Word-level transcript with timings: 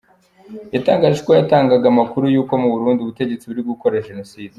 Yatangaje 0.75 1.19
ko 1.25 1.31
yatangaga 1.39 1.85
amakuru 1.89 2.25
y’ 2.33 2.37
uko 2.41 2.53
mu 2.61 2.67
Burundi 2.73 2.99
ubutegetsi 3.01 3.47
buri 3.49 3.61
gukora 3.71 4.05
genocide. 4.07 4.49